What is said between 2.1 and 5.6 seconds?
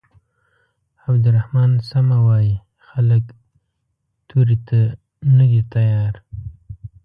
وايي خلک تورې ته نه